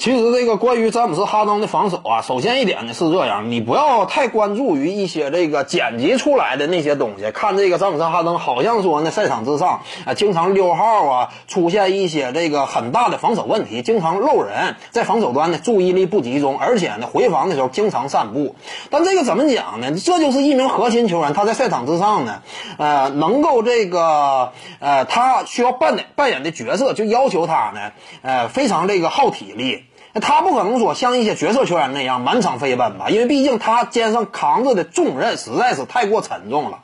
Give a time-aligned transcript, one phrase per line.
[0.00, 7.30] 其实这个关于詹姆斯哈登的防守啊，首先一点呢是这样，你不要太关注于一些这个剪辑出来的那些东西。
[7.32, 18.56] 看这个詹姆斯哈登好像说呢，赛场之上啊，经常溜号啊，出现一些这个很大的防守问题，经常漏人，在防守端呢注意力不集中，而且呢回防的时候经常散步。
[18.88, 19.92] 但这个怎么讲呢？
[19.98, 22.40] 这就是一名核心球员，他在赛场之上呢，
[22.78, 27.92] 呃，能够这个呃，他需要扮演扮演的角色，就要求他呢，
[28.22, 29.84] 呃，非常这个耗体力。
[30.12, 36.80] 那他不可能说像一些角色球员那样满场飞奔吧，因为毕竟他肩上扛着的重任实在是太过沉重了。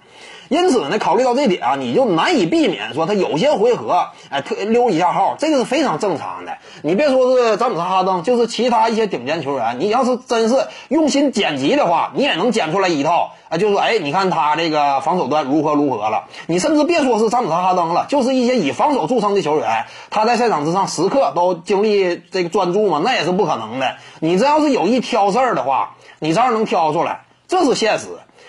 [0.48, 6.58] 因此呢，考虑到这点啊，你就难以避免说他有些回合，哎，特溜一下号，这个是非常正常的。
[6.82, 16.26] 你别说是詹姆斯哈登，就是其他一些顶尖球员，你要是真是用心剪辑的话，你也能剪出来一套啊，就是说，哎，你看他这个防守端如何如何了。
[16.46, 23.96] 你甚至别说是詹姆斯哈登了，就是一些以防守著称的球员，他在赛场之上时刻都精力这个专注嘛，那也是不可能的。
[24.20, 28.06] 你这要是有意挑事儿的话，你照样能挑出来，这是现实。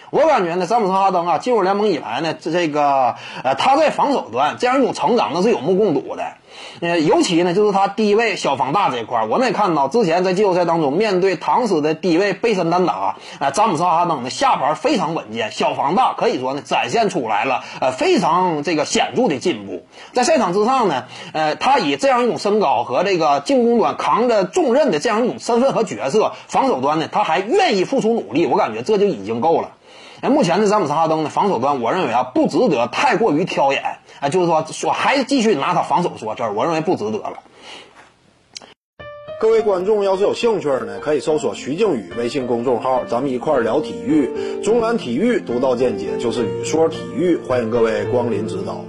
[0.09, 6.23] 我感觉呢，詹姆斯哈登啊，进入联盟以来呢，这这个呃，他在防守端这样一种成长那是有目共睹的。
[6.79, 19.85] 呃，尤其呢，就是他低位小防大这一块我们也看到，之前在季后赛当中面对唐斯的低位背身单打，呃，詹姆斯哈登的下盘非常稳健，小防大可以说呢展现出来了呃非常这个显著的进步。
[20.13, 29.71] 在赛场之上呢，呃，他以这样一种身高和这个进攻端扛着重任的这样一种身份和角色，防守端呢他还愿意付出努力，我感觉这就已经够了。
[30.21, 33.83] 哎，目前的詹姆斯哈登的防守端，我认为啊，不值得太过于挑眼。
[34.19, 37.39] 哎，就是说说还继续拿他防守说事儿，我认为不值得了。
[39.39, 44.59] 各位观众要是有兴趣呢，可以搜索徐静宇微信公众号，咱们一块儿聊体育。
[44.63, 48.83] 中南体育独到见解就是语说体育，欢迎各位光临指导。